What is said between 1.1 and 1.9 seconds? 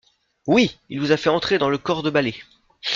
a fait entrer dans le